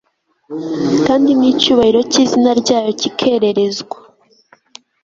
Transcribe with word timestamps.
kandi 1.05 1.29
nicyubahiro 1.39 1.99
cyizina 2.11 2.51
ryayo 2.61 2.91
kikererezwa 3.01 3.97